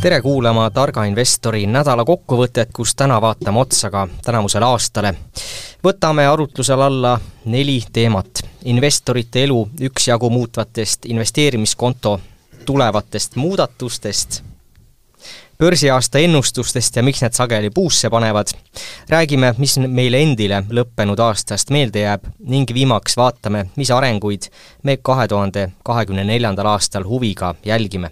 [0.00, 5.14] tere kuulama Targa investori nädala kokkuvõtet, kus täna vaatame otsa ka tänavusele aastale.
[5.84, 8.40] võtame arutlusele alla neli teemat.
[8.64, 12.20] investorite elu üksjagu muutvatest investeerimiskonto
[12.64, 14.42] tulevatest muudatustest
[15.60, 18.48] börsiaasta ennustustest ja miks need sageli puusse panevad.
[19.08, 24.48] räägime, mis meile endile lõppenud aastast meelde jääb ning viimaks vaatame, mis arenguid
[24.82, 28.10] me kahe tuhande kahekümne neljandal aastal huviga jälgime.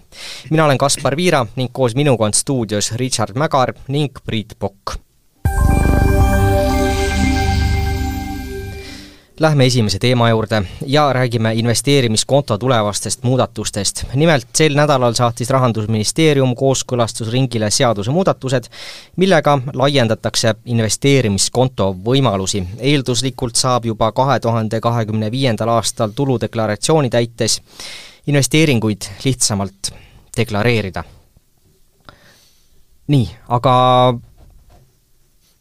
[0.49, 4.99] mina olen Kaspar Viira ning koos minuga on stuudios Richard Mägar ning Priit Pokk
[9.39, 14.03] Lähme esimese teema juurde ja räägime investeerimiskonto tulevastest muudatustest.
[14.13, 18.67] nimelt sel nädalal saatis Rahandusministeerium kooskõlastusringile seadusemuudatused,
[19.15, 22.65] millega laiendatakse investeerimiskonto võimalusi.
[22.79, 27.61] eelduslikult saab juba kahe tuhande kahekümne viiendal aastal tuludeklaratsiooni täites
[28.27, 29.93] investeeringuid lihtsamalt
[30.37, 31.03] deklareerida.
[33.07, 33.73] nii, aga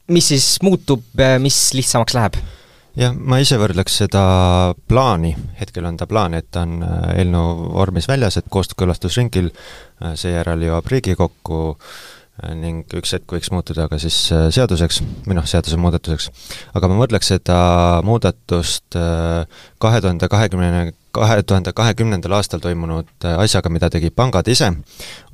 [0.09, 1.03] mis siis muutub,
[1.39, 2.58] mis lihtsamaks läheb?
[2.99, 4.25] Jah, ma ise võrdleks seda
[4.91, 10.15] plaani, hetkel on ta plaan, et ta on äh, eelnõu vormis väljas, et kooskõlastusringil, äh,
[10.19, 16.31] seejärel jõuab Riigikokku äh, ning üks hetk võiks muutuda ka siis seaduseks, või noh, seadusemuudatuseks.
[16.79, 17.59] aga ma võrdleks seda
[18.07, 24.71] muudatust kahe tuhande kahekümne, kahe tuhande kahekümnendal aastal toimunud asjaga, mida tegid pangad ise,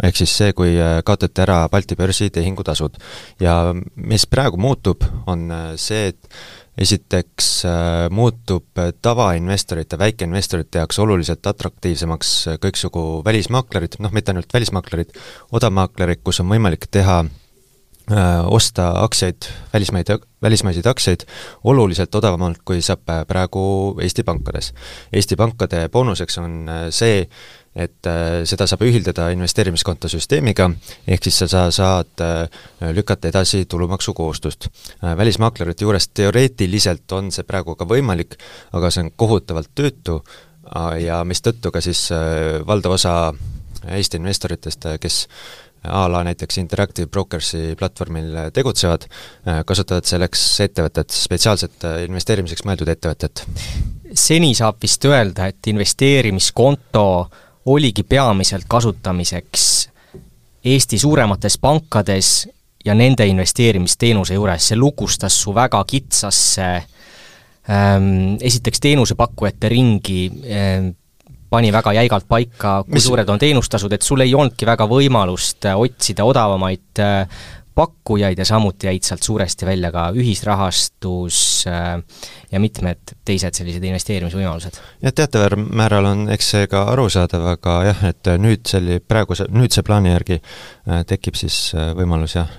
[0.02, 2.96] ehk siis see, kui kaotati ära Balti börsi tehingutasud.
[3.40, 12.34] ja mis praegu muutub, on see, et esiteks äh, muutub tavainvestorite, väikeinvestorite jaoks oluliselt atraktiivsemaks
[12.62, 15.14] kõiksugu välismaaklerid, noh mitte ainult välismaaklerid,
[15.54, 20.10] odavmaaklerid, kus on võimalik teha äh, osta aktsiaid, välismaid,
[20.42, 21.26] välismaiseid aktsiaid
[21.64, 23.64] oluliselt odavamalt, kui saab praegu
[24.02, 24.72] Eesti pankades.
[25.12, 27.28] Eesti pankade boonuseks on äh, see,
[27.74, 30.68] et äh, seda saab ühildada investeerimiskonto süsteemiga,
[31.10, 32.62] ehk siis sa, sa saad äh,
[32.94, 34.68] lükata edasi tulumaksukohustust.
[35.02, 38.38] Äh, välismaaklerite juures teoreetiliselt on see praegu ka võimalik,
[38.72, 40.22] aga see on kohutavalt töötu
[40.96, 42.06] ja mistõttu ka siis
[42.64, 43.34] valdav osa
[43.84, 45.16] Eesti investoritest, kes
[45.84, 49.04] a la näiteks Interactive Brokersi platvormil tegutsevad,
[49.68, 53.44] kasutavad selleks ettevõtet, spetsiaalselt investeerimiseks mõeldud ettevõtet.
[54.14, 57.04] seni saab vist öelda, et investeerimiskonto
[57.66, 59.88] oligi peamiselt kasutamiseks
[60.64, 62.48] Eesti suuremates pankades
[62.84, 66.68] ja nende investeerimisteenuse juures, see lukustas su väga kitsasse
[67.68, 70.88] ähm, esiteks teenusepakkujate ringi ähm,,
[71.50, 73.04] pani väga jäigalt paika, kui Mis...
[73.04, 78.46] suured on teenustasud, et sul ei olnudki väga võimalust äh, otsida odavamaid äh, pakkujaid ja
[78.46, 82.02] samuti jäid sealt suuresti välja ka ühisrahastus äh,
[82.52, 84.78] ja mitmed teised sellised investeerimisvõimalused.
[85.02, 89.82] jah, teataval määral on eks see ka arusaadav, aga jah, et nüüd selle praeguse, nüüdse
[89.86, 92.54] plaani järgi äh, tekib siis äh, võimalus jah,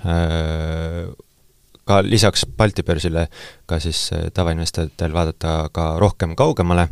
[1.85, 3.27] ka lisaks Balti börsile
[3.69, 6.89] ka siis tavainvestoritel vaadata ka rohkem kaugemale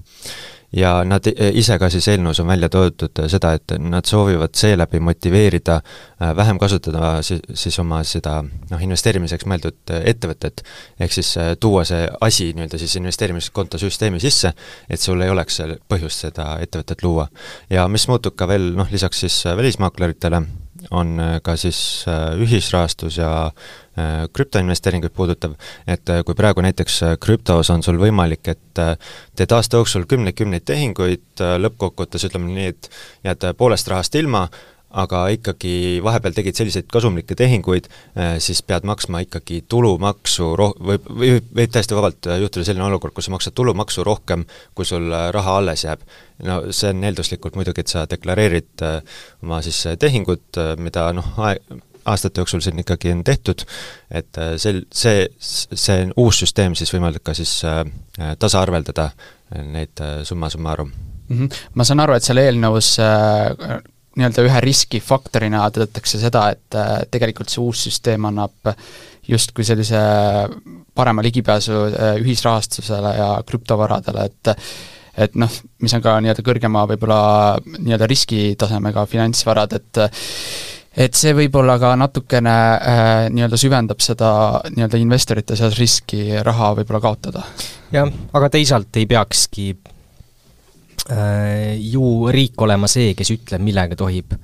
[0.73, 5.75] ja nad ise ka siis eelnõus on välja toodud seda, et nad soovivad seeläbi motiveerida
[5.79, 10.63] äh, vähem kasutada siis, siis oma seda noh, investeerimiseks mõeldud ettevõtet,
[10.99, 14.53] ehk siis tuua see asi nii-öelda siis investeerimiskonto süsteemi sisse,
[14.89, 17.29] et sul ei oleks põhjust seda ettevõtet luua.
[17.69, 20.43] ja mis muutub ka veel noh, lisaks siis välismaakleritele,
[20.91, 25.55] on äh, ka siis äh, ühisrahastus ja äh, krüptoinvesteeringuid puudutav,
[25.87, 28.83] et kui praegu näiteks krüptos on sul võimalik, et
[29.37, 32.89] teed aasta jooksul kümneid-kümneid tehinguid, lõppkokkuvõttes ütleme nii, et
[33.27, 34.47] jääd poolest rahast ilma,
[34.93, 41.07] aga ikkagi vahepeal tegid selliseid kasumlikke tehinguid, eh, siis pead maksma ikkagi tulumaksu roh-, võib,
[41.09, 44.45] võib, võib täiesti vabalt juhtuda selline olukord, kus sa maksad tulumaksu rohkem,
[44.77, 46.03] kui sul eh, raha alles jääb.
[46.45, 48.83] no see on eelduslikult muidugi, et sa deklareerid
[49.43, 51.29] oma siis tehingut, mida noh,
[52.05, 53.63] aastate jooksul siin ikkagi on tehtud,
[54.11, 57.61] et sel-, see, see uus süsteem siis võimaldab ka siis
[58.41, 59.09] tasaarveldada
[59.63, 61.37] neid summa summarum mm.
[61.37, 61.65] -hmm.
[61.73, 62.97] ma saan aru, et seal eelnõus
[64.17, 68.73] nii-öelda ühe riskifaktorina tõdetakse seda, et äh, tegelikult see uus süsteem annab
[69.27, 70.01] justkui sellise
[70.95, 74.57] parema ligipääsu äh, ühisrahastusele ja krüptovaradele, et
[75.13, 75.49] et noh,
[75.85, 80.01] mis on ka nii-öelda kõrgema võib-olla nii-öelda riskitasemega finantsvarad, et
[80.93, 84.29] et see võib-olla ka natukene äh, nii-öelda süvendab seda
[84.73, 87.45] nii-öelda investorite seas riski raha võib-olla kaotada.
[87.93, 89.73] jah, aga teisalt ei peakski
[91.09, 94.37] ju riik olema see, kes ütleb, millega tohib,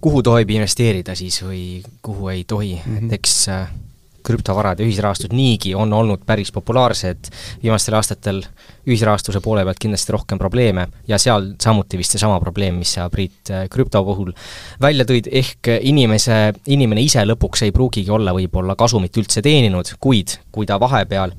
[0.00, 3.06] kuhu tohib investeerida siis või kuhu ei tohi mm, -hmm.
[3.06, 3.70] et eks äh,
[4.26, 7.30] krüptovarad ja ühisrahastud niigi on olnud päris populaarsed,
[7.62, 8.42] viimastel aastatel
[8.86, 13.52] ühisrahastuse poole pealt kindlasti rohkem probleeme ja seal samuti vist seesama probleem, mis sa, Priit,
[13.70, 14.32] krüpto puhul
[14.82, 16.40] välja tõid, ehk inimese,
[16.74, 21.34] inimene ise lõpuks ei pruugigi olla võib-olla kasumit üldse teeninud, kuid kui ta vahepeal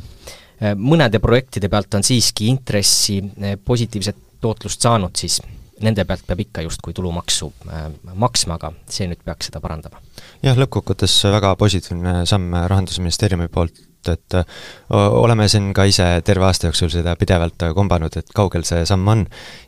[0.77, 3.19] mõnede projektide pealt on siiski intressi
[3.65, 5.39] positiivset tootlust saanud, siis
[5.83, 10.01] nende pealt peab ikka justkui tulumaksu äh, maksma, aga see nüüd peaks seda parandama.
[10.43, 14.45] jah, lõppkokkuvõttes väga positiivne samm Rahandusministeeriumi poolt et äh,
[14.89, 19.25] oleme siin ka ise terve aasta jooksul seda pidevalt kombanud, et kaugel see samm on.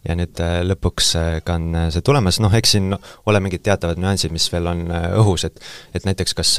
[0.07, 3.99] Ja nüüd äh, lõpuks äh, ka on see tulemas, noh eks siin ole mingid teatavad
[4.01, 4.85] nüansid, mis veel on
[5.21, 5.59] õhus, et
[5.95, 6.51] et näiteks kas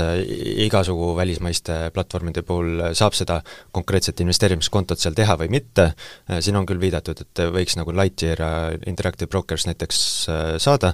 [0.66, 3.40] igasugu välismaiste platvormide puhul saab seda
[3.72, 5.90] konkreetset investeerimiskontot seal teha või mitte,
[6.40, 8.42] siin on küll viidatud, et võiks nagu Lightyear
[8.90, 10.02] Interactive Brokers näiteks
[10.62, 10.92] saada,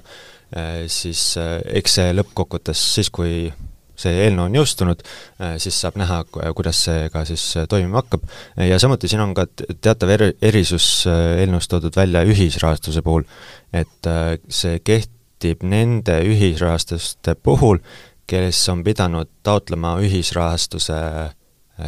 [0.87, 3.49] siis eks see lõppkokkuvõttes siis, kui
[3.97, 5.03] see eelnõu on jõustunud,
[5.41, 8.25] äh, siis saab näha, kuidas see ka siis äh, toimima hakkab.
[8.69, 9.47] ja samuti siin on ka
[9.81, 13.25] teatav eri, erisus äh, eelnõus toodud välja ühisrahastuse puhul,
[13.73, 14.11] et
[14.49, 17.81] see kehtib nende ühisrahastuste puhul,
[18.27, 20.97] kes on pidanud taotlema ühisrahastuse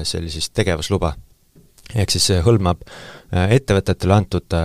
[0.04, 1.16] sellisest tegevusluba.
[1.96, 2.84] ehk siis see hõlmab
[3.32, 4.56] ettevõtetele antud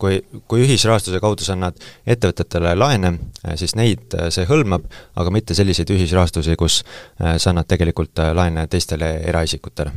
[0.00, 3.14] kui, kui ühisrahastuse kaudu sa annad ettevõtetele laene,
[3.44, 4.86] äh, siis neid äh, see hõlmab,
[5.20, 9.92] aga mitte selliseid ühisrahastusi, kus äh, sa annad tegelikult laene teistele eraisikutele.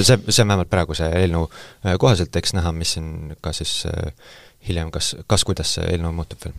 [0.00, 1.48] see, see on vähemalt praeguse eelnõu
[2.00, 3.84] kohaselt, eks näha, mis siin ka siis
[4.68, 6.54] hiljem, kas, kas, kuidas see eelnõu muutub veel?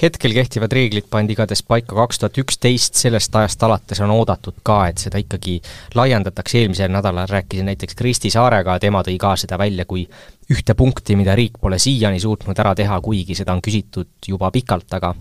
[0.00, 4.78] hetkel kehtivad reeglid pandi igatahes paika kaks tuhat üksteist, sellest ajast alates on oodatud ka,
[4.90, 5.58] et seda ikkagi
[5.98, 10.06] laiendatakse, eelmisel nädalal rääkisin näiteks Kristi Saarega, tema tõi ka seda välja kui
[10.52, 14.90] ühte punkti, mida riik pole siiani suutnud ära teha, kuigi seda on küsitud juba pikalt,
[14.98, 15.14] aga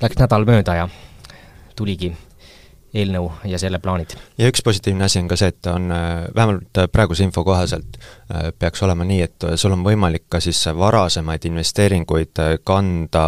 [0.00, 0.88] läks nädal mööda ja
[1.76, 2.14] tuligi
[2.94, 4.14] eelnõu ja selle plaanid.
[4.38, 8.50] ja üks positiivne asi on ka see, et on äh, vähemalt praeguse info kohaselt äh,
[8.58, 13.26] peaks olema nii, et sul on võimalik ka siis varasemaid investeeringuid äh, kanda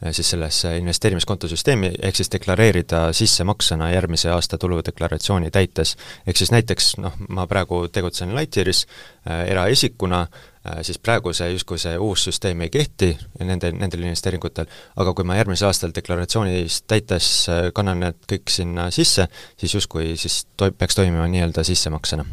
[0.00, 5.96] siis sellesse investeerimiskontosüsteemi, ehk siis deklareerida sissemaksena järgmise aasta tuludeklaratsiooni täites.
[6.26, 8.86] ehk siis näiteks noh, ma praegu tegutsen Lightyearis
[9.28, 10.49] äh, eraisikuna äh,,
[10.82, 13.14] siis praegu see justkui see uus süsteem ei kehti
[13.44, 14.68] nende, nendel investeeringutel,
[15.00, 20.14] aga kui ma järgmisel aastal deklaratsioonis täites äh, kannan need kõik sinna sisse, siis justkui
[20.20, 22.28] siis toi-, peaks toimima nii-öelda sissemaksena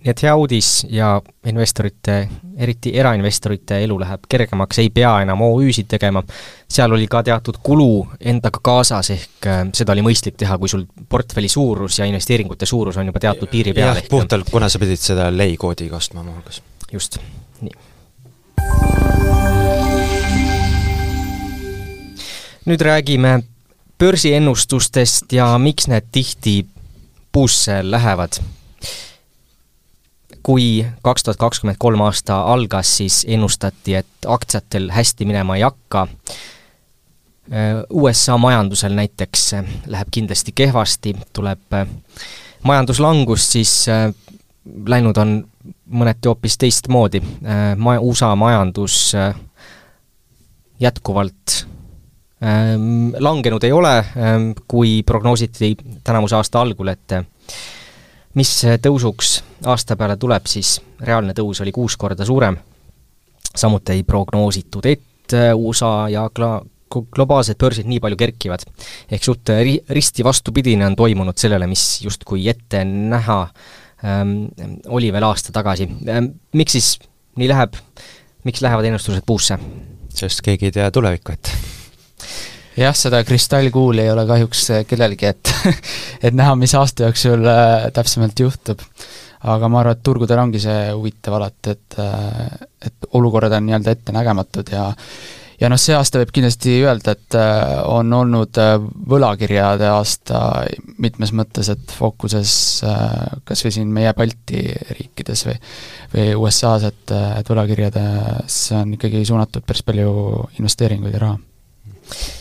[0.00, 1.10] nii et hea uudis ja
[1.50, 2.14] investorite,
[2.56, 6.22] eriti erainvestorite elu läheb kergemaks, ei pea enam OÜ-sid tegema,
[6.68, 10.86] seal oli ka teatud kulu endaga kaasas, ehk äh, seda oli mõistlik teha, kui sul
[11.08, 13.92] portfelli suurus ja investeeringute suurus on juba teatud piiri peal.
[13.92, 16.62] jah, puhtalt, kuna sa pidid seda lei koodiga ostma muuhulgas.
[16.92, 17.20] just,
[17.60, 17.76] nii.
[22.70, 23.42] nüüd räägime
[24.00, 26.62] börsiennustustest ja miks need tihti
[27.32, 28.40] puusse lähevad
[30.42, 36.06] kui kaks tuhat kakskümmend kolm aasta algas, siis ennustati, et aktsiatel hästi minema ei hakka.
[37.90, 39.48] USA majandusel näiteks
[39.90, 41.74] läheb kindlasti kehvasti, tuleb
[42.62, 43.72] majanduslangus, siis
[44.86, 45.34] läinud on
[45.90, 47.22] mõneti hoopis teistmoodi.
[47.76, 49.12] Ma-, USA majandus
[50.80, 51.64] jätkuvalt
[53.18, 53.96] langenud ei ole,
[54.68, 57.18] kui prognoositi tänavuse aasta algul, et
[58.38, 58.50] mis
[58.82, 62.56] tõusuks aasta peale tuleb, siis reaalne tõus oli kuus korda suurem,
[63.50, 66.60] samuti ei prognoositud, et USA ja gla-,
[66.90, 68.64] globaalsed börsid nii palju kerkivad.
[69.10, 73.40] ehk suht ri-, risti vastupidine on toimunud sellele, mis justkui ette näha
[74.04, 74.48] ähm,
[74.88, 76.32] oli veel aasta tagasi ähm,.
[76.52, 76.98] Miks siis
[77.36, 77.76] nii läheb,
[78.44, 79.58] miks lähevad ennustused puusse?
[80.14, 81.54] sest keegi ei tea tulevikku ette
[82.78, 85.54] jah, seda kristallkuuli ei ole kahjuks äh, kellelgi, et
[86.26, 88.84] et näha, mis aasta jooksul äh, täpsemalt juhtub.
[89.40, 92.48] aga ma arvan, et turgudel ongi see huvitav alati, et äh,
[92.86, 94.90] et olukorrad on nii-öelda ettenägematud ja
[95.60, 97.36] ja noh, see aasta võib kindlasti öelda, et
[97.92, 98.56] on olnud
[99.12, 100.38] võlakirjade aasta
[101.04, 102.54] mitmes mõttes, et fookuses
[103.44, 104.62] kas või siin meie Balti
[104.96, 105.58] riikides või
[106.14, 110.14] või USA-s, et, et võlakirjadesse on ikkagi suunatud päris palju
[110.56, 112.39] investeeringuid ja raha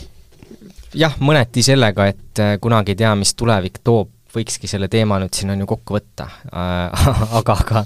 [0.96, 5.34] jah, mõneti sellega, et äh, kunagi ei tea, mis tulevik toob, võikski selle teema nüüd
[5.34, 6.30] siin on ju kokku võtta.
[6.54, 7.84] Äh, aga, aga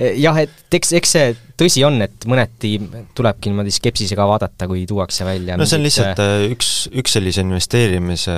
[0.00, 1.30] jah, et eks, eks see
[1.60, 2.72] tõsi on, et mõneti
[3.16, 7.44] tulebki niimoodi skepsisega vaadata, kui tuuakse välja no see on lihtsalt äh, üks, üks sellise
[7.44, 8.36] investeerimise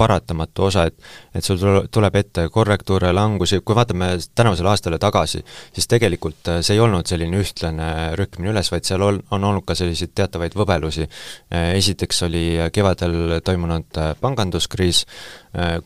[0.00, 0.96] paratamatu osa, et
[1.36, 1.60] et sul
[1.92, 5.42] tuleb ette korrektuure, langusi, kui vaatame tänavusele aastale tagasi,
[5.76, 9.76] siis tegelikult see ei olnud selline ühtlane rühmine üles, vaid seal on, on olnud ka
[9.76, 11.04] selliseid teatavaid võbelusi.
[11.52, 15.02] Esiteks oli kevadel toimunud panganduskriis,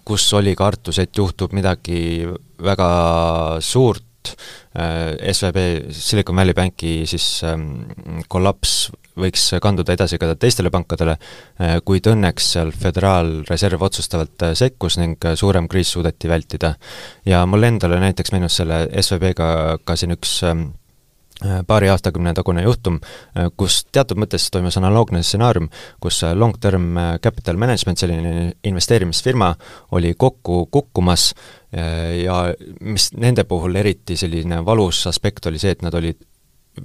[0.07, 2.29] kus oli kartus, et juhtub midagi
[2.63, 2.93] väga
[3.65, 4.05] suurt,
[4.71, 7.89] Äh, SVB, Silicon Valley Banki siis ähm,
[8.31, 11.17] kollaps võiks kanduda edasi ka teistele pankadele,
[11.59, 16.75] äh, kuid õnneks seal Föderaalreserv otsustavalt äh, sekkus ning suurem kriis suudeti vältida.
[17.27, 20.69] ja mul endale näiteks meenus selle SVB-ga ka siin üks ähm,
[21.67, 22.99] paari aastakümne tagune juhtum,
[23.57, 25.71] kus teatud mõttes toimus analoogne stsenaarium,
[26.01, 29.55] kus Long Term Capital Management, selline investeerimisfirma,
[29.97, 31.31] oli kokku kukkumas
[31.71, 36.19] Äh, ja mis nende puhul eriti selline valus aspekt oli see, et nad olid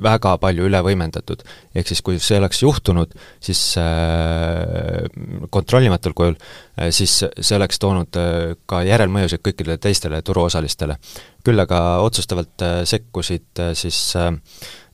[0.04, 1.44] väga palju üle võimendatud.
[1.76, 5.06] ehk siis kui see oleks juhtunud, siis äh,
[5.50, 10.98] kontrollimatul kujul äh,, siis see oleks toonud äh, ka järelmõjusid kõikidele teistele turuosalistele.
[11.46, 14.32] küll aga otsustavalt äh, sekkusid äh, siis äh,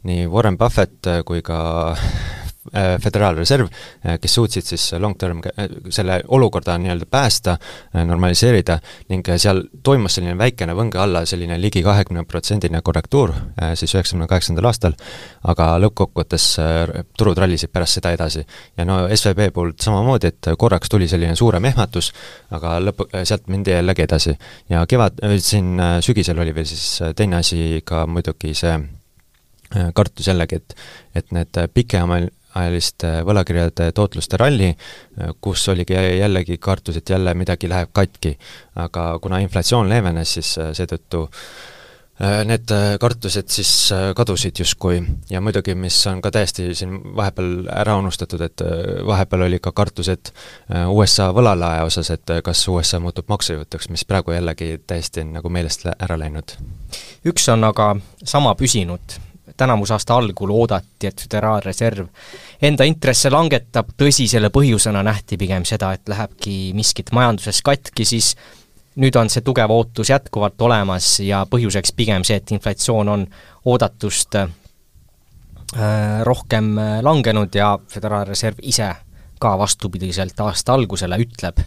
[0.03, 1.95] nii Warren Buffett kui ka
[3.01, 3.65] Föderaalreserv,
[4.05, 7.55] äh, kes suutsid siis long-term äh, selle olukorda nii-öelda päästa,
[8.05, 8.75] normaliseerida
[9.09, 13.33] ning seal toimus selline väikene võnge alla, selline ligi kahekümne protsendine korrektuur
[13.73, 14.93] siis üheksakümne kaheksandal aastal,
[15.49, 16.45] aga lõppkokkuvõttes
[17.17, 18.45] turud rallisid pärast seda edasi.
[18.77, 22.11] ja no SVB puhul samamoodi, et korraks tuli selline suurem ehmatus,
[22.51, 24.37] aga lõpp, sealt mindi jällegi edasi.
[24.69, 28.77] ja kevad, siin sügisel oli veel siis teine asi ka muidugi see
[29.93, 30.75] kartus jällegi, et
[31.15, 32.21] et need pikema,
[32.55, 34.71] ajaliste võlakirjade tootluste ralli,
[35.41, 38.37] kus oligi jällegi kartus, et jälle midagi läheb katki.
[38.75, 41.21] aga kuna inflatsioon leevenes, siis äh, seetõttu
[42.21, 47.67] äh, need äh, kartused siis kadusid justkui ja muidugi, mis on ka täiesti siin vahepeal
[47.75, 48.63] ära unustatud, et
[49.07, 50.33] vahepeal oli ka kartus, et
[50.87, 55.87] USA võlalae osas, et kas USA muutub maksejõutuks, mis praegu jällegi täiesti on nagu meelest
[55.97, 56.55] ära läinud.
[57.25, 59.19] üks on aga sama püsinud
[59.57, 62.07] tänavuse aasta algul oodati, et Föderaalreserv
[62.61, 68.35] enda intresse langetab, tõsi, selle põhjusena nähti pigem seda, et lähebki miskit majanduses katki, siis
[69.01, 73.25] nüüd on see tugev ootus jätkuvalt olemas ja põhjuseks pigem see, et inflatsioon on
[73.65, 74.49] oodatust äh,
[76.27, 78.91] rohkem äh, langenud ja Föderaalreserv ise
[79.41, 81.63] ka vastupidiselt aasta algusele ütleb,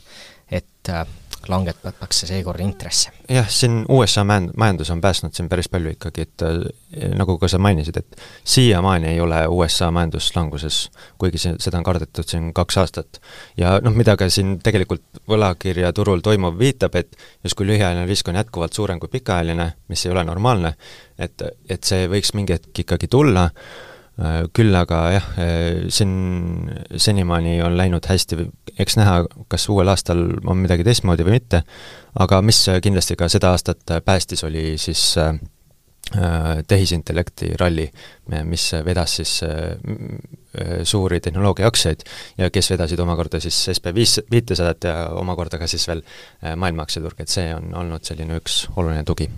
[0.50, 1.06] et äh,
[1.48, 3.10] langetatakse seekord intresse.
[3.28, 7.58] jah, siin USA majandus on päästnud siin päris palju ikkagi, et eh, nagu ka sa
[7.58, 12.78] mainisid, et siiamaani ei ole USA majandus languses, kuigi see, seda on kardetud siin kaks
[12.82, 13.22] aastat.
[13.56, 18.72] ja noh, mida ka siin tegelikult võlakirjaturul toimuv viitab, et justkui lühiajaline risk on jätkuvalt
[18.72, 20.74] suurem kui pikaajaline, mis ei ole normaalne,
[21.18, 23.93] et, et see võiks mingi hetk ikkagi tulla, Äh,
[24.54, 28.44] küll aga jah, äh, siin senimaani on läinud hästi,
[28.78, 31.64] eks näha, kas uuel aastal on midagi teistmoodi või mitte,
[32.22, 35.34] aga mis kindlasti ka seda aastat päästis, oli siis äh,
[36.68, 37.88] tehisintellekti ralli,
[38.44, 39.38] mis vedas siis
[40.84, 42.04] suuri tehnoloogiaaktsiaid
[42.38, 46.04] ja kes vedasid omakorda siis SB viis, viitesadat ja omakorda ka siis veel
[46.60, 49.30] maailma aktsiaturg, et see on olnud selline üks oluline tugi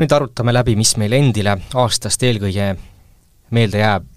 [0.00, 2.72] nüüd arutame läbi, mis meil endile aastast eelkõige
[3.54, 4.08] meelde jääb.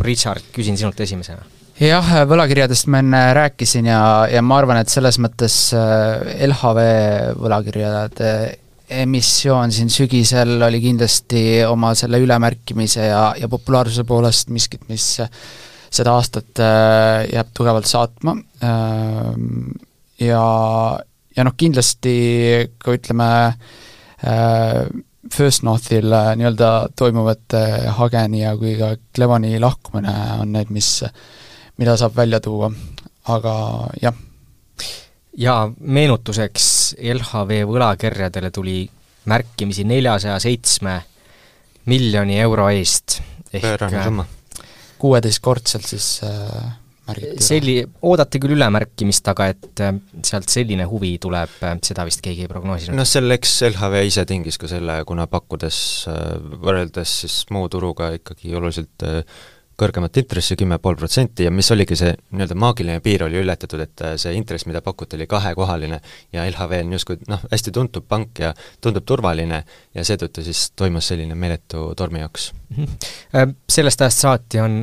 [0.00, 1.42] Richard, küsin sinult esimesena.
[1.80, 4.00] jah, võlakirjadest ma enne rääkisin ja,
[4.32, 6.84] ja ma arvan, et selles mõttes äh, LHV
[7.40, 8.30] võlakirjade
[8.90, 15.18] emissioon siin sügisel oli kindlasti oma selle ülemärkimise ja, ja populaarsuse poolest miskit, mis
[15.90, 18.34] seda aastat äh, jääb tugevalt saatma
[20.20, 20.42] ja,
[21.36, 22.16] ja noh, kindlasti
[22.82, 23.30] kui ütleme,
[25.34, 27.60] First Northil äh, nii-öelda toimuvate
[27.96, 31.02] Hageni ja kui ka Clevani lahkumine on need, mis,
[31.80, 32.70] mida saab välja tuua,
[33.28, 33.54] aga
[34.02, 34.16] jah.
[35.36, 36.70] ja meenutuseks,
[37.14, 38.82] LHV võlakirjadele tuli
[39.30, 41.02] märkimisi neljasaja seitsme
[41.86, 43.20] miljoni euro eest.
[43.52, 44.24] pöörane summa.
[44.98, 46.72] kuueteistkordselt siis äh,
[47.10, 49.94] märgiti selli-, oodati küll ülemärkimist, aga et äh,
[50.26, 52.98] sealt selline huvi tuleb, äh, seda vist keegi ei prognoosinud?
[52.98, 56.26] noh, selleks LHV ise tingis ka selle, kuna pakkudes äh,
[56.60, 59.08] võrreldes siis muu turuga ikkagi oluliselt
[59.80, 64.02] kõrgemat intressi, kümme pool protsenti, ja mis oligi see nii-öelda maagiline piir oli ületatud, et
[64.20, 66.00] see intress, mida pakuti, oli kahekohaline
[66.36, 68.52] ja LHV on justkui noh, hästi tuntud pank ja
[68.84, 69.62] tundub turvaline
[69.96, 72.50] ja seetõttu siis toimus selline meeletu tormijooks.
[72.76, 73.56] Mhm.
[73.72, 74.82] Sellest ajast saati on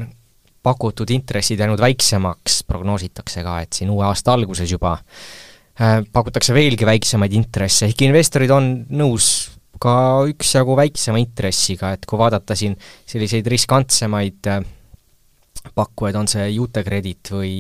[0.68, 6.88] pakutud intressid jäänud väiksemaks, prognoositakse ka, et siin uue aasta alguses juba äh, pakutakse veelgi
[6.88, 9.30] väiksemaid intresse, ehkki investorid on nõus
[9.82, 9.94] ka
[10.30, 14.66] üksjagu väiksema intressiga, et kui vaadata siin selliseid riskantsemaid äh,
[15.78, 17.56] pakkujaid, on see Utekredit või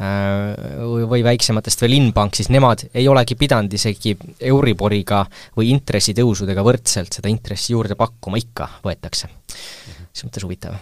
[0.00, 4.14] või, või väiksematest veel Inbank, siis nemad ei olegi pidanud isegi
[4.52, 5.24] Euriboriga
[5.58, 9.28] või intressitõusudega võrdselt seda intressi juurde pakkuma, ikka võetakse.
[9.50, 10.78] selles mõttes huvitav.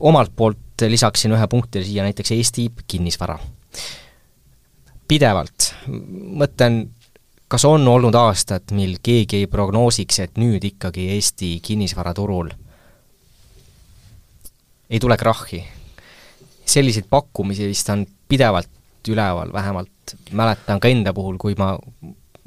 [0.00, 3.38] Omalt poolt lisaksin ühe punkti siia näiteks Eesti kinnisvara.
[5.08, 5.72] pidevalt,
[6.36, 6.82] mõtlen,
[7.48, 12.50] kas on olnud aastat, mil keegi ei prognoosiks, et nüüd ikkagi Eesti kinnisvaraturul
[14.90, 15.62] ei tule krahhi,
[16.64, 21.72] selliseid pakkumisi vist on pidevalt üleval, vähemalt mäletan ka enda puhul, kui ma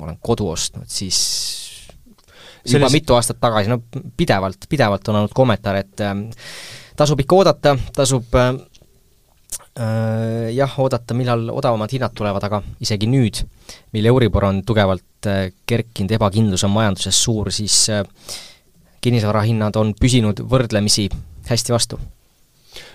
[0.01, 1.17] olen kodu ostnud, siis
[2.65, 2.93] juba Sellis...
[2.93, 3.81] mitu aastat tagasi, no
[4.17, 6.13] pidevalt, pidevalt on olnud kommentaar, et äh,
[7.01, 8.51] tasub ikka oodata, tasub äh,
[9.79, 13.41] äh, jah, oodata, millal odavamad hinnad tulevad, aga isegi nüüd,
[13.96, 18.03] mil Euribor on tugevalt äh, kerkinud, ebakindlus on majanduses suur, siis äh,
[19.01, 21.08] kinnisvarahinnad on püsinud võrdlemisi
[21.50, 21.98] hästi vastu.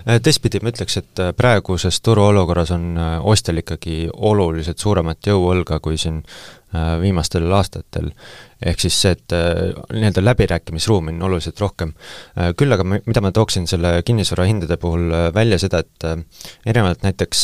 [0.07, 2.95] Äh, teistpidi ma ütleks, et äh, praeguses turuolukorras on
[3.27, 6.23] ostjal ikkagi oluliselt suuremat jõuõlga kui siin
[7.01, 8.11] viimastel aastatel.
[8.67, 9.33] ehk siis see, et
[9.93, 11.93] nii-öelda läbirääkimisruumi on oluliselt rohkem.
[12.57, 16.07] Küll aga mida ma tooksin selle kinnisvarahindade puhul välja seda, et
[16.67, 17.43] erinevalt näiteks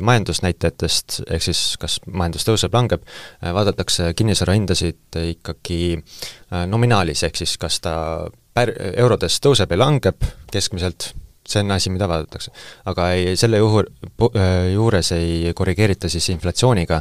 [0.00, 3.04] majandusnäitajatest, ehk siis kas majandus tõuseb, langeb,
[3.42, 5.82] vaadatakse kinnisvarahindasid ikkagi
[6.72, 7.94] nominaalis, ehk siis kas ta
[8.56, 11.12] pär-, eurodes tõuseb ja langeb keskmiselt
[11.48, 12.52] see on asi, mida vaadatakse.
[12.92, 13.88] aga ei, selle juhul,
[14.28, 17.00] äh, juures ei korrigeerita siis inflatsiooniga,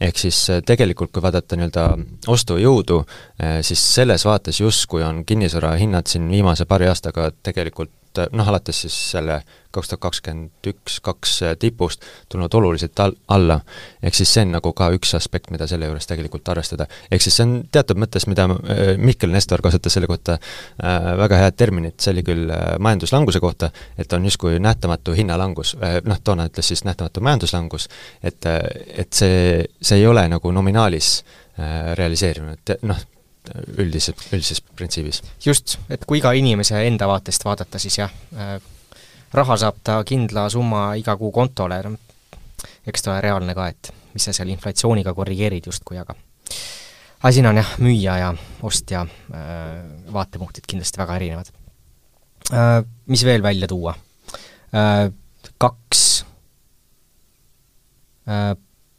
[0.00, 1.86] ehk siis äh, tegelikult kui vaadata nii-öelda
[2.30, 3.00] ostujõudu,
[3.42, 7.92] äh, siis selles vaates justkui on kinnisvara hinnad siin viimase paari aastaga tegelikult
[8.32, 13.60] noh, alates siis selle kaks tuhat kakskümmend üks, kaks tipust tulnud oluliselt al-, alla.
[14.02, 16.86] ehk siis see on nagu ka üks aspekt, mida selle juures tegelikult arvestada.
[17.10, 21.38] ehk siis see on teatud mõttes, mida äh, Mihkel Nestor kasutas selle kohta äh, väga
[21.44, 26.18] head terminit, see oli küll äh, majanduslanguse kohta, et on justkui nähtamatu hinnalangus äh,, noh,
[26.24, 27.88] toona ütles siis nähtamatu majanduslangus,
[28.22, 28.58] et, äh,
[29.04, 33.06] et see, see ei ole nagu nominaalis äh, realiseerunud, noh,
[33.78, 35.22] üldises, üldises printsiibis.
[35.44, 38.56] just, et kui iga inimese enda vaatest vaadata, siis jah äh,,
[39.34, 41.80] raha saab ta kindla summa iga kuu kontole,
[42.86, 46.16] eks ta ole reaalne ka, et mis sa seal inflatsiooniga korrigeerid justkui, aga
[47.20, 48.30] aga siin on jah, müüja ja
[48.66, 49.74] ostja äh,
[50.12, 51.52] vaatepunktid kindlasti väga erinevad
[52.52, 52.80] äh,.
[53.10, 53.96] Mis veel välja tuua?
[55.58, 56.02] Kaks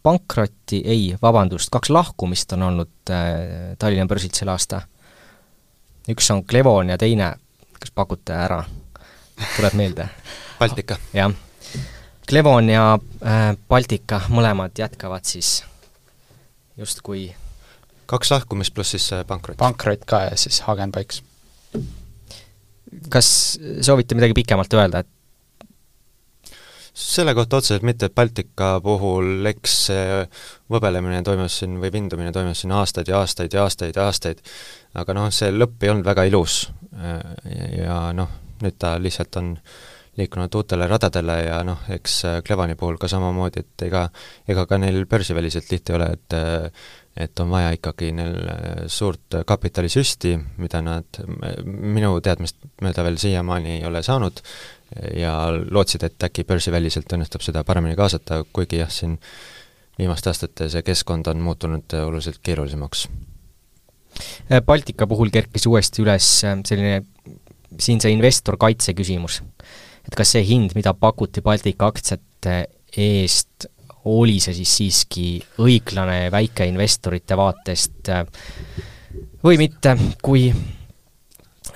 [0.03, 4.81] pankrotti, ei, vabandust, kaks lahkumist on olnud äh, Tallinna börsilt sel aasta.
[6.09, 7.35] üks on Clevon ja teine,
[7.79, 8.63] kas pakute ära?
[9.55, 10.09] tuleb meelde?
[10.59, 10.97] Baltika.
[11.13, 11.33] jah.
[12.29, 12.85] Clevon ja
[13.25, 15.63] äh, Baltika mõlemad jätkavad siis
[16.77, 17.29] justkui
[18.05, 19.57] kaks lahkumist pluss siis äh, pankrot.
[19.57, 21.23] pankrot ka ja siis Hagenbikes.
[23.09, 25.20] kas soovite midagi pikemalt öelda, et
[26.93, 30.19] selle kohta otseselt mitte, et Baltika puhul eks see
[30.71, 34.43] võbelemine toimus siin või vindumine toimus siin aastaid ja aastaid ja aastaid ja aastaid,
[34.99, 36.65] aga noh, see lõpp ei olnud väga ilus.
[37.77, 39.53] ja noh, nüüd ta lihtsalt on
[40.21, 44.07] liikunud uutele radadele ja noh, eks Clevani puhul ka samamoodi, et ega,
[44.49, 46.37] ega ka neil börsiväliselt tihti ei ole, et
[47.19, 48.37] et on vaja ikkagi neil
[48.87, 51.17] suurt kapitalisüsti, mida nad
[51.65, 54.39] minu teadmist mööda veel siiamaani ei ole saanud,
[55.19, 59.17] ja lootsid, et äkki börsiväliselt õnnestub seda paremini kaasata, kuigi jah, siin
[59.99, 63.07] viimaste aastate see keskkond on muutunud oluliselt keerulisemaks.
[64.65, 66.97] Baltika puhul kerkis uuesti üles selline
[67.79, 69.39] siinse investorkaitse küsimus.
[70.07, 72.57] Et kas see hind, mida pakuti Baltika aktsiate
[72.97, 73.67] eest,
[74.09, 75.25] oli see siis siiski
[75.61, 78.09] õiglane väikeinvestorite vaatest
[79.45, 79.93] või mitte,
[80.25, 80.49] kui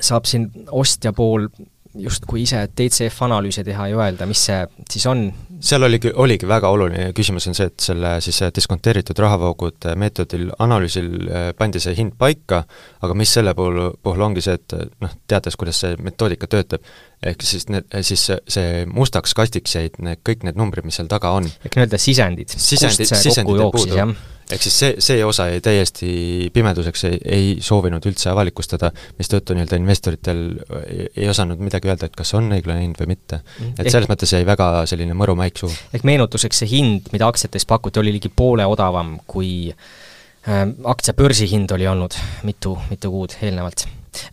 [0.02, 1.48] saab siin ostja pool
[1.96, 5.28] justkui ise DCF-analüüse teha ja öelda, mis see siis on?
[5.66, 11.10] Seal oligi, oligi väga oluline küsimus on see, et selle siis diskonteeritud rahavoogude meetodil analüüsil
[11.26, 12.64] äh, pandi see hind paika,
[13.06, 16.86] aga mis selle puhul, puhul ongi see, et noh, teades, kuidas see metoodika töötab,
[17.26, 21.34] ehk siis need, siis see mustaks kastiks jäid need, kõik need numbrid, mis seal taga
[21.40, 21.50] on.
[21.66, 24.16] ehk nii-öelda sisendid, sisendid, kust see kokku jooksis, jah?
[24.52, 26.10] Ehk siis see, see osa jäi täiesti
[26.54, 30.44] pimeduseks, ei, ei soovinud üldse avalikustada, mistõttu nii-öelda investoritel
[30.84, 33.42] ei, ei osanud midagi öelda, et kas on õiglane hind või mitte.
[33.42, 33.74] Mm.
[33.76, 35.74] et ehk, selles mõttes jäi väga selline mõru maik suhu.
[35.94, 40.62] ehk meenutuseks, see hind, mida aktsiates pakuti, oli ligi poole odavam, kui äh,
[40.94, 43.88] aktsia börsihind oli olnud mitu, mitu kuud eelnevalt.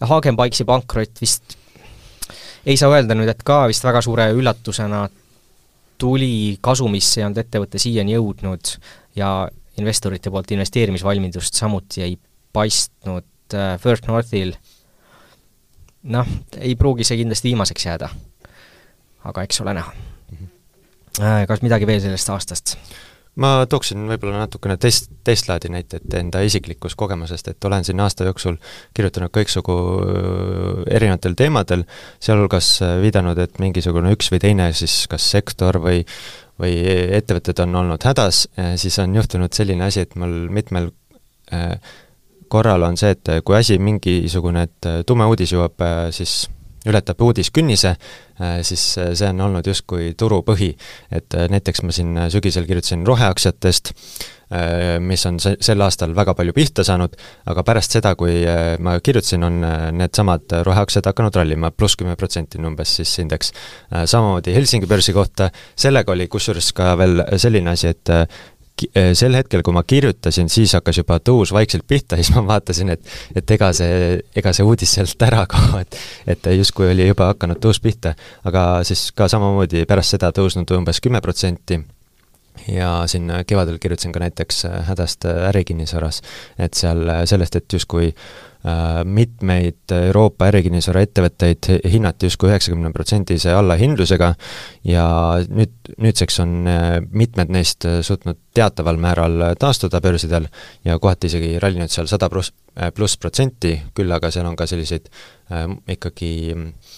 [0.07, 1.57] Hagenbike'i pankrot vist
[2.67, 5.07] ei saa öelda nüüd, et ka vist väga suure üllatusena
[5.99, 8.77] tuli kasumisse ei olnud ettevõte siiani jõudnud
[9.19, 9.33] ja
[9.81, 12.19] investorite poolt investeerimisvalmidust samuti ei
[12.53, 14.55] paistnud äh, First Northil,
[16.13, 18.11] noh, ei pruugi see kindlasti viimaseks jääda.
[19.25, 19.95] aga eks ole näha.
[20.33, 20.51] Mhm.
[21.21, 22.77] Äh, kas midagi veel sellest aastast?
[23.33, 28.27] ma tooksin võib-olla natukene teist, teist laadi näiteid enda isiklikust kogemusest, et olen siin aasta
[28.29, 28.59] jooksul
[28.93, 31.87] kirjutanud kõiksugu äh, erinevatel teemadel,
[32.21, 36.05] sealhulgas viidanud, et mingisugune üks või teine siis kas sektor või
[36.61, 36.77] või
[37.19, 40.91] ettevõtted on olnud hädas, siis on juhtunud selline asi, et mul mitmel
[42.53, 44.67] korral on see, et kui asi, mingisugune,
[45.09, 46.45] tume uudis jõuab siis
[46.89, 47.95] ületab uudiskünnise,
[48.67, 50.73] siis see on olnud justkui turupõhi.
[51.13, 53.93] et näiteks ma siin sügisel kirjutasin roheaktsiatest,
[55.01, 57.15] mis on se-, sel aastal väga palju pihta saanud,
[57.49, 58.43] aga pärast seda, kui
[58.83, 59.61] ma kirjutasin, on
[59.97, 63.53] needsamad roheaktsiad hakanud rallima, pluss kümme protsenti on umbes siis indeks.
[64.05, 68.13] samamoodi Helsingi börsi kohta, sellega oli kusjuures ka veel selline asi, et
[69.19, 73.17] sel hetkel, kui ma kirjutasin, siis hakkas juba tõus vaikselt pihta, siis ma vaatasin, et
[73.39, 75.99] et ega see, ega see uudis sealt ära kao, et
[76.37, 78.15] et justkui oli juba hakanud tõus pihta.
[78.45, 81.81] aga siis ka samamoodi pärast seda tõusnud umbes kümme protsenti
[82.69, 86.23] ja siin kevadel kirjutasin ka näiteks hädast ärikinnisvaras,
[86.59, 88.13] et seal sellest, et justkui
[88.63, 94.29] Äh, mitmeid Euroopa ärikinnisvara ettevõtteid hinnati justkui üheksakümne protsendise allahindlusega
[94.87, 95.07] ja
[95.51, 100.47] nüüd, nüüdseks on äh, mitmed neist suutnud teataval määral taastuda börsidel
[100.87, 104.69] ja kohati isegi rallinud seal sada pluss, äh, pluss protsenti, küll aga seal on ka
[104.71, 106.93] selliseid äh, ikkagi äh,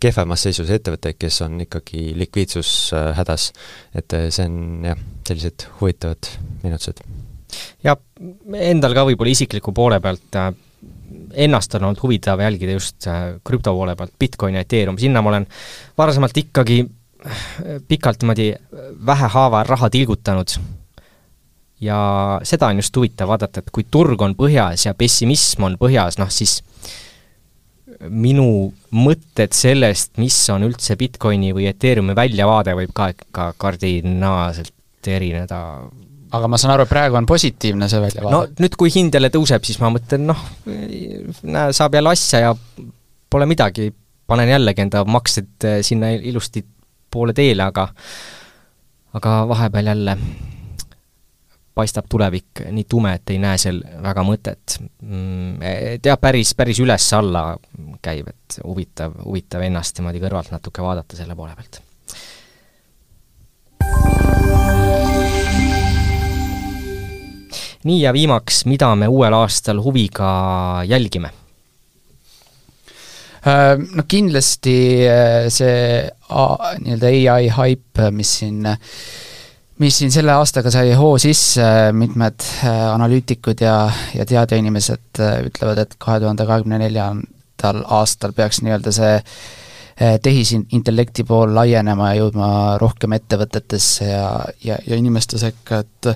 [0.00, 3.52] kehvemas seisus ettevõtteid, kes on ikkagi likviidsushädas.
[3.94, 6.30] et see on jah, sellised huvitavad
[6.62, 7.04] meenutused.
[7.84, 7.94] ja
[8.58, 10.50] endal ka võib-olla isikliku poole pealt äh
[11.34, 15.32] ennast on olnud huvitav jälgida just äh, krüpto poole pealt, Bitcoin ja Ethereum, sinna ma
[15.32, 15.46] olen
[15.98, 17.44] varasemalt ikkagi äh,
[17.88, 18.52] pikalt niimoodi
[19.06, 20.56] vähehaaval raha tilgutanud.
[21.80, 26.18] ja seda on just huvitav vaadata, et kui turg on põhjas ja pessimism on põhjas,
[26.20, 26.60] noh siis
[28.08, 35.60] minu mõtted sellest, mis on üldse Bitcoini või Ethereumi väljavaade, võib ka ikka kardinaalselt erineda
[36.30, 38.32] aga ma saan aru, et praegu on positiivne see väljavaade?
[38.34, 42.52] no nüüd, kui hind jälle tõuseb, siis ma mõtlen noh, näe, saab jälle asja ja
[43.30, 43.90] pole midagi,
[44.30, 46.62] panen jällegi enda maksed eh, sinna ilusti
[47.10, 47.88] poole teele, aga
[49.18, 50.16] aga vahepeal jälle
[51.74, 54.78] paistab tulevik nii tume, et ei näe seal väga mõtet.
[55.02, 57.44] Mm, et jah, päris, päris üles-alla
[58.02, 61.82] käib, et huvitav, huvitav ennast niimoodi kõrvalt natuke vaadata selle poole pealt
[67.84, 70.30] nii ja viimaks, mida me uuel aastal huviga
[70.88, 71.30] jälgime?
[73.40, 74.76] Äh, no kindlasti
[75.08, 78.66] äh, see nii-öelda ai haip, mis siin
[79.80, 81.64] mis siin selle aastaga sai hoo sisse,
[81.96, 83.76] mitmed äh, analüütikud ja,
[84.16, 89.16] ja teadjainimesed ütlevad, et kahe tuhande kahekümne neljandal aastal peaks nii-öelda see
[90.00, 92.46] tehisintellekti pool laienema ja jõudma
[92.80, 94.30] rohkem ettevõtetesse ja,
[94.64, 96.08] ja, ja inimeste sekka, et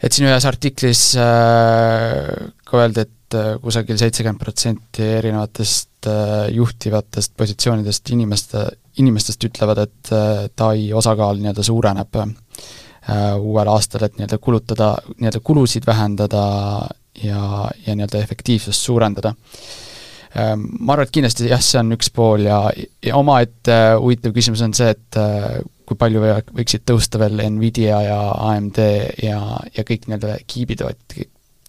[0.00, 7.34] et siin ühes artiklis äh, ka öeldi, et äh, kusagil seitsekümmend protsenti erinevatest äh, juhtivatest
[7.38, 8.64] positsioonidest inimeste,
[9.02, 12.20] inimestest ütlevad, et äh, Tai osakaal nii-öelda suureneb.
[12.22, 12.32] äh,
[13.40, 16.42] uuel aastal, et nii-öelda kulutada, nii-öelda kulusid vähendada
[17.24, 19.32] ja, ja nii-öelda efektiivsust suurendada.
[20.38, 22.60] Ähm, ma arvan, et kindlasti jah, see on üks pool ja,
[23.02, 25.18] ja omaette huvitav küsimus on see, et
[25.90, 26.22] kui palju
[26.54, 28.20] võiksid tõusta veel Nvidia ja
[28.52, 28.78] AMD
[29.24, 29.40] ja,
[29.74, 31.18] ja kõik nii-öelda kiibitoot-,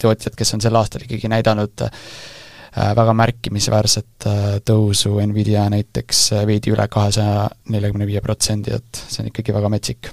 [0.02, 6.46] tootjad, kes on sel aastal ikkagi näidanud äh, väga märkimisväärset äh, tõusu, Nvidia näiteks äh,
[6.50, 10.12] veidi üle kahesaja neljakümne viie protsendi, et see on ikkagi väga metsik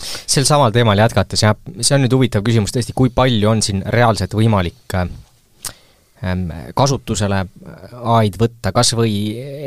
[0.00, 3.84] sel samal teemal jätkates jah, see on nüüd huvitav küsimus tõesti, kui palju on siin
[3.86, 5.00] reaalselt võimalik
[6.22, 9.14] Ähm, kasutusele äh, ai-d võtta, kas või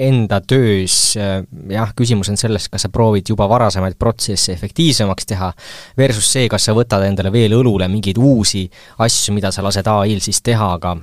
[0.06, 1.40] enda töös, äh,
[1.74, 5.50] jah, küsimus on selles, kas sa proovid juba varasemaid protsesse efektiivsemaks teha,
[5.98, 8.68] versus see, kas sa võtad endale veel õlule mingeid uusi
[9.02, 10.94] asju, mida sa lased ai-l siis teha, aga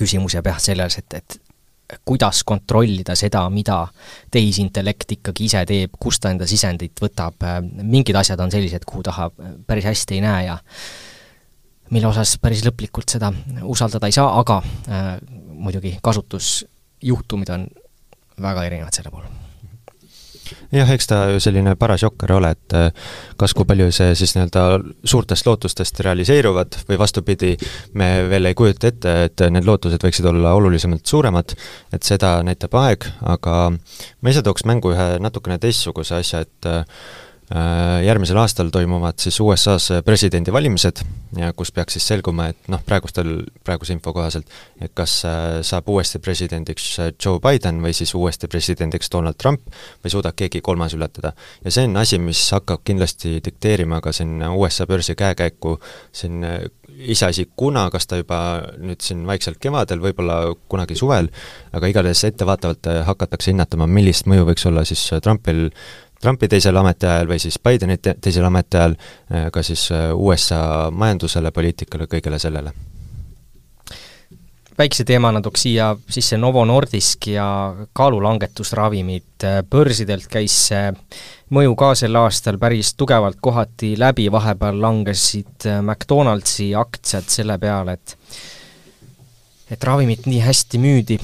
[0.00, 1.36] küsimus jääb jah selles, et, et
[2.04, 3.80] kuidas kontrollida seda, mida
[4.30, 9.04] tehisintellekt ikkagi ise teeb, kust ta enda sisendit võtab, äh, mingid asjad on sellised, kuhu
[9.06, 9.30] taha
[9.66, 10.58] päris hästi ei näe ja
[11.94, 15.14] mille osas päris lõplikult seda usaldada ei saa, aga äh,
[15.54, 17.66] muidugi kasutusjuhtumid on
[18.42, 19.28] väga erinevad selle puhul
[20.74, 24.34] jah, eks ta ju selline paras jokker ole, et äh, kas, kui palju see siis
[24.36, 24.64] nii-öelda
[25.06, 27.54] suurtest lootustest realiseeruvad või vastupidi,
[27.98, 31.56] me veel ei kujuta ette, et need lootused võiksid olla olulisemalt suuremad,
[31.94, 36.84] et seda näitab aeg, aga ma ise tooks mängu ühe natukene teistsuguse asja, et äh,
[38.04, 41.02] järgmisel aastal toimuvad siis USA-s presidendivalimised
[41.56, 43.30] kus peaks siis selguma, et noh, praegustel,
[43.66, 44.50] praeguse info kohaselt,
[44.82, 49.66] et kas äh, saab uuesti presidendiks äh, Joe Biden või siis uuesti presidendiks Donald Trump
[50.04, 51.34] või suudab keegi kolmas ületada.
[51.64, 55.78] ja see on asi, mis hakkab kindlasti dikteerima ka siin USA börsi käekäiku
[56.12, 56.44] siin
[56.94, 58.38] iseasi, kuna, kas ta juba
[58.78, 61.26] nüüd siin vaikselt kevadel, võib-olla kunagi suvel,
[61.74, 65.66] aga igatahes ettevaatavalt hakatakse hinnatama, millist mõju võiks olla siis Trumpil
[66.20, 68.96] Trumpi teisel ametiajal või siis Bideni te teisel ametiajal,
[69.32, 72.72] äh, ka siis äh, USA majandusele, poliitikale, kõigele sellele.
[74.78, 77.46] väikse teemana tooks siia sisse Novo Nordisk ja
[77.92, 80.88] kaalulangetusravimid, börsidelt käis see
[81.54, 87.98] mõju ka sel aastal päris tugevalt kohati läbi, vahepeal langesid äh, McDonaldsi aktsiad selle peale,
[87.98, 88.16] et
[89.74, 91.16] et ravimit nii hästi müüdi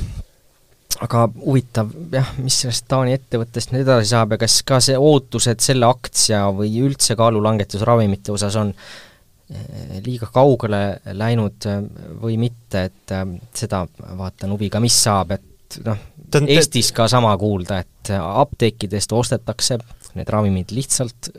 [1.05, 5.63] aga huvitav jah, mis sellest Taani ettevõttest nüüd edasi saab ja kas ka see ootused
[5.65, 10.83] selle aktsia või üldse kaalulangetus ravimite osas on eh, liiga kaugele
[11.17, 11.81] läinud eh,
[12.21, 13.25] või mitte, et eh,
[13.57, 13.85] seda
[14.19, 19.81] vaatan huviga, mis saab, et noh, Eestis ka sama kuulda, et apteekidest ostetakse
[20.15, 21.33] need ravimid lihtsalt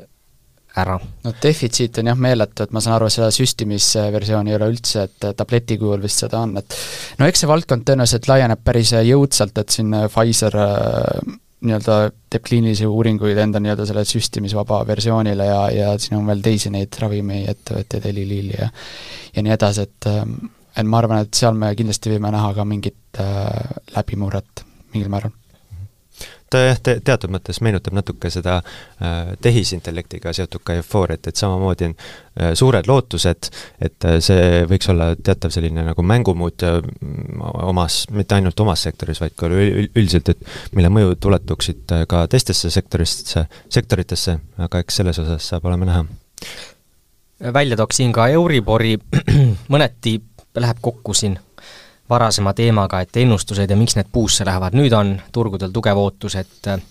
[0.78, 0.98] ära.
[1.24, 5.30] no defitsiit on jah meeletu, et ma saan aru, seda süstimisversiooni ei ole üldse, et
[5.38, 6.78] tableti kujul vist seda on, et
[7.20, 11.98] no eks see valdkond tõenäoliselt laieneb päris jõudsalt, et siin Pfizer äh, nii-öelda
[12.32, 16.98] teeb kliinilisi uuringuid enda nii-öelda selle süstimisvaba versioonile ja, ja siin on veel teisi neid
[17.04, 18.72] ravimiettevõtteid, Eli Lilly ja
[19.36, 20.26] ja nii edasi, et äh,
[20.72, 25.36] et ma arvan, et seal me kindlasti võime näha ka mingit äh, läbimurret mingil määral
[26.52, 31.88] ta jah, te-, teatud mõttes meenutab natuke seda äh, tehisintellektiga seotud ka eufooriat, et samamoodi
[31.90, 36.80] on äh, suured lootused, et äh, see võiks olla teatav selline nagu mängumuut äh,
[37.68, 42.74] omas, mitte ainult omas sektoris, vaid ka üldiselt, et mille mõjud uletuksid äh, ka teistesse
[42.74, 46.04] sektorisse, sektoritesse, aga eks selles osas saab olema näha.
[47.54, 48.98] välja tooksin ka Euribori,
[49.74, 50.20] mõneti
[50.60, 51.40] läheb kokku siin
[52.12, 56.70] varasema teemaga, et ennustused ja miks need puusse lähevad, nüüd on turgudel tugev ootus, et
[56.72, 56.82] äh,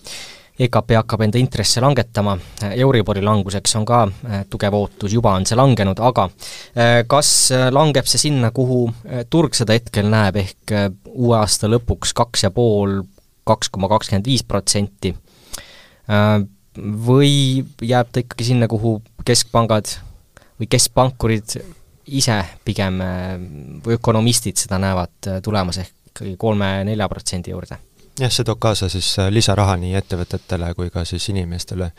[0.61, 2.35] EKP hakkab enda intresse langetama,
[2.75, 7.31] Euribori languseks on ka äh, tugev ootus, juba on see langenud, aga äh, kas
[7.73, 8.83] langeb see sinna, kuhu
[9.29, 10.75] turg seda hetkel näeb, ehk
[11.11, 13.01] uue aasta lõpuks kaks ja pool,
[13.47, 15.13] kaks koma kakskümmend viis protsenti,
[17.07, 17.33] või
[17.83, 19.93] jääb ta ikkagi sinna, kuhu keskpangad
[20.59, 21.55] või keskpankurid
[22.17, 22.99] ise pigem
[23.85, 27.77] või ökonomistid seda näevad äh, tulemas ehk ikkagi kolme-nelja protsendi juurde
[28.19, 31.91] jah, see toob kaasa siis äh, lisaraha nii ettevõtetele kui ka siis inimestele,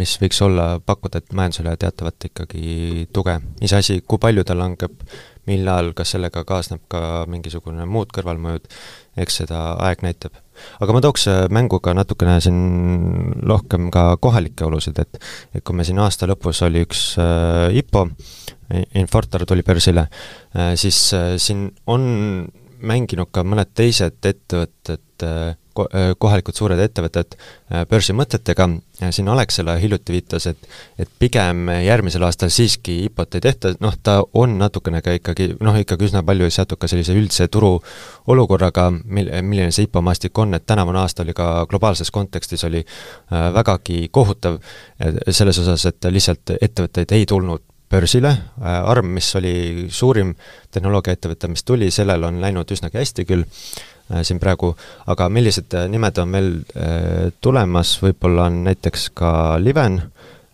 [0.00, 3.38] mis võiks olla, pakkuda majandusele teatavat ikkagi tuge.
[3.64, 4.94] iseasi, kui palju ta langeb,
[5.48, 8.68] millal, kas sellega kaasneb ka mingisugune muud kõrvalmõjud,
[9.20, 10.36] eks seda aeg näitab.
[10.80, 15.20] aga ma tooks äh, mängu ka natukene siin rohkem ka kohalikke olusid, et
[15.54, 18.08] et kui me siin aasta lõpus oli üks äh, IPO,
[18.68, 20.08] Infortar tuli börsile,
[20.56, 22.02] äh, siis äh, siin on
[22.78, 25.56] mänginud ka mõned teised ettevõtted, äh,
[26.18, 27.36] kohalikud suured ettevõtted
[27.86, 28.64] börsimõtetega,
[29.14, 30.64] siin Alexela hiljuti viitas, et
[30.98, 35.78] et pigem järgmisel aastal siiski IPO-t ei tehta, noh ta on natukene ka ikkagi, noh
[35.78, 37.76] ikkagi üsna palju seotud ka sellise üldse turu
[38.26, 42.82] olukorraga, mil-, milline see IPO maastik on, et tänavune aasta oli ka globaalses kontekstis oli
[43.30, 44.58] vägagi kohutav
[45.30, 50.34] selles osas, et lihtsalt ettevõtteid ei tulnud börsile, äh, Arm, mis oli suurim
[50.74, 54.74] tehnoloogiaettevõte, mis tuli, sellel on läinud üsnagi hästi küll äh, siin praegu,
[55.08, 56.52] aga millised äh, nimed on veel
[57.40, 60.00] tulemas, võib-olla on näiteks ka Liven,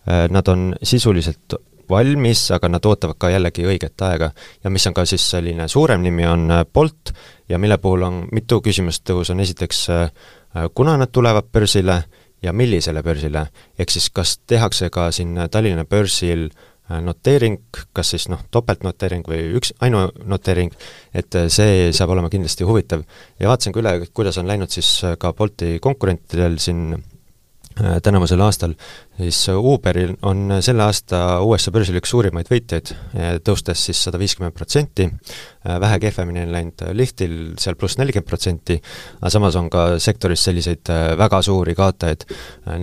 [0.05, 1.55] nad on sisuliselt
[1.89, 4.29] valmis, aga nad ootavad ka jällegi õiget aega.
[4.63, 7.13] ja mis on ka siis selline suurem nimi, on Bolt.
[7.49, 9.87] Ja mille puhul on mitu küsimust tõus, on esiteks
[10.77, 12.03] kuna nad tulevad börsile
[12.41, 13.47] ja millisele börsile,
[13.79, 17.57] ehk siis kas tehakse ka siin Tallinna börsil äh, noteering,
[17.93, 20.73] kas siis noh, topeltnoteering või üks, ainunoteering,
[21.17, 23.03] et äh, see saab olema kindlasti huvitav.
[23.39, 27.03] ja vaatasin ka üle, kuidas on läinud siis äh, ka Bolti konkurentidel siin
[27.75, 28.71] tänavusel aastal,
[29.17, 32.91] siis Uberil on selle aasta USA börsil üks suurimaid võitjaid,
[33.45, 35.07] tõustes siis sada viiskümmend protsenti,
[35.65, 38.77] vähe kehvemini on läinud Liftil, seal pluss nelikümmend protsenti,
[39.21, 42.27] aga samas on ka sektoris selliseid väga suuri kaotajaid,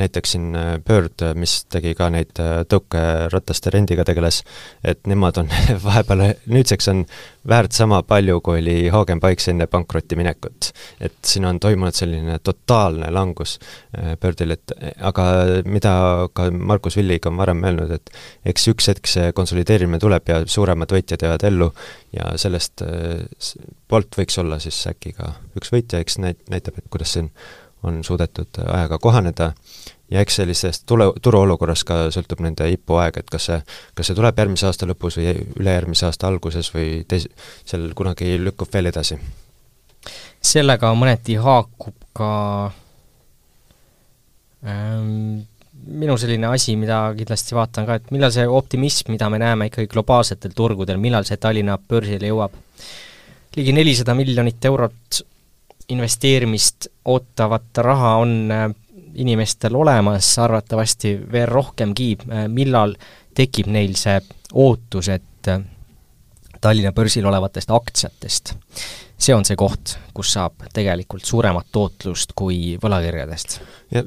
[0.01, 0.49] näiteks siin
[0.87, 2.33] Bird, mis tegi ka neid
[2.73, 4.43] tõukerataste rendiga tegeles,
[4.85, 5.53] et nemad on
[5.87, 7.05] vahepeal, nüüdseks on
[7.49, 10.71] väärt sama palju, kui oli Hagen-Pikes enne pankrotti minekut.
[11.01, 13.59] et siin on toimunud selline totaalne langus
[13.99, 15.25] äh, Birdil, et aga
[15.65, 18.13] mida ka Markus Villig on varem öelnud, et
[18.53, 21.73] eks üks hetk see konsolideerimine tuleb ja suuremad võitjad jäävad ellu
[22.17, 22.85] ja sellest
[23.89, 27.33] Bolt äh, võiks olla siis äkki ka üks võitja, eks näit-, näitab, et kuidas siin
[27.83, 29.53] on suudetud ajaga kohaneda
[30.13, 33.59] ja eks sellisest tule, turuolukorrast ka sõltub nende IPO aeg, et kas see,
[33.97, 37.29] kas see tuleb järgmise aasta lõpus või ülejärgmise aasta alguses või teis-,
[37.69, 39.19] seal kunagi lükkub veel edasi.
[40.43, 42.31] sellega mõneti haakub ka
[44.67, 45.49] ähm,
[45.87, 49.91] minu selline asi, mida kindlasti vaatan ka, et millal see optimism, mida me näeme ikkagi
[49.91, 52.59] globaalsetel turgudel, millal see Tallinna börsile jõuab?
[53.53, 55.19] ligi nelisada miljonit eurot
[55.93, 58.71] investeerimist ootavat raha on äh,
[59.15, 62.09] inimestel olemas, arvatavasti veel rohkemgi,
[62.49, 62.95] millal
[63.37, 64.17] tekib neil see
[64.53, 65.61] ootus, et äh,
[66.63, 68.55] Tallinna börsil olevatest aktsiatest,
[69.23, 73.61] see on see koht, kus saab tegelikult suuremat tootlust kui võlakirjadest.
[73.95, 74.03] ja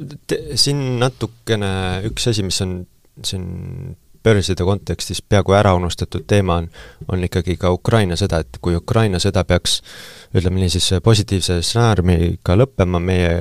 [0.59, 1.71] siin natukene
[2.09, 2.81] üks asi, mis on
[3.23, 6.67] siin börside kontekstis peaaegu ära unustatud teema on,
[7.11, 9.79] on ikkagi ka Ukraina sõda, et kui Ukraina sõda peaks
[10.35, 13.31] ütleme nii siis positiivse stsenaariumiga lõppema meie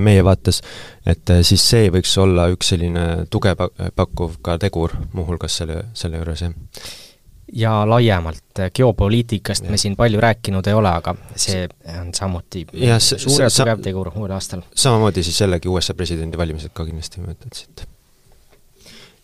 [0.00, 0.62] meie vaates,
[1.04, 6.46] et siis see võiks olla üks selline tuge pakkuv ka tegur muuhulgas selle, selle juures,
[6.46, 7.04] jah
[7.52, 9.70] ja laiemalt äh, geopoliitikast ja.
[9.70, 11.66] me siin palju rääkinud ei ole, aga see
[12.00, 14.64] on samuti ja see, suure tugev tegur uuel aastal.
[14.74, 17.22] samamoodi siis jällegi USA presidendivalimised ka kindlasti
[17.54, 17.86] siit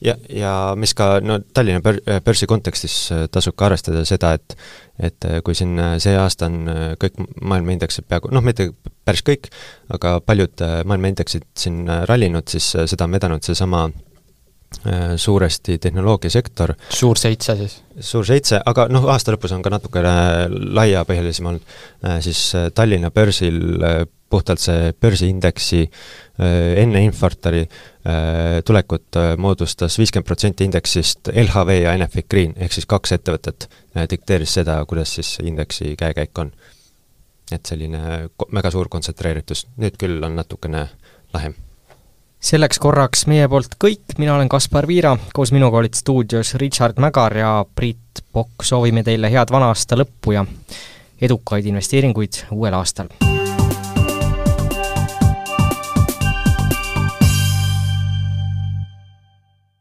[0.01, 2.97] ja, ja mis ka no Tallinna bör-, börsi kontekstis
[3.31, 4.57] tasub ka arvestada seda, et
[5.03, 6.67] et kui siin see aasta on
[7.01, 8.71] kõik maailma indeksid peaaegu, noh, mitte
[9.07, 9.51] päris kõik,
[9.93, 13.89] aga paljud äh, maailma indeksid siin äh, rallinud, siis äh, seda on vedanud seesama
[15.17, 16.75] suuresti tehnoloogiasektor.
[16.91, 17.77] suur seitse siis?
[18.01, 20.15] suur seitse, aga noh, aasta lõpus on ka natukene
[20.79, 21.77] laiapõhjalisem olnud,
[22.25, 22.41] siis
[22.75, 23.61] Tallinna börsil
[24.33, 25.83] puhtalt see börsiindeksi
[26.83, 27.67] enne Infortari
[28.65, 33.69] tulekut moodustas viiskümmend protsenti indeksist LHV ja Enefit Green, ehk siis kaks ettevõtet
[34.11, 36.55] dikteeris seda, kuidas siis indeksi käekäik on
[37.57, 38.01] et selline
[38.55, 40.87] väga suur kontsentreeritus, nüüd küll on natukene
[41.35, 41.57] lahem.
[42.43, 47.37] Selleks korraks meie poolt kõik, mina olen Kaspar Viira, koos minuga olid stuudios Richard Mägar
[47.39, 50.47] ja Priit Pokk, soovime teile head vana aasta lõppu ja
[51.23, 53.32] edukaid investeeringuid uuel aastal!